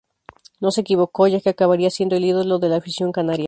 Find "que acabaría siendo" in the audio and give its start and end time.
1.41-2.15